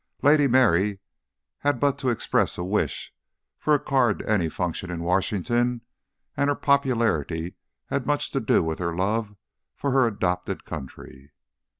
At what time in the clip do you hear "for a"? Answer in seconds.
3.59-3.79